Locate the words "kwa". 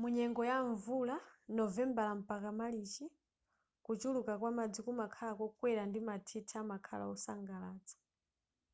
4.40-4.50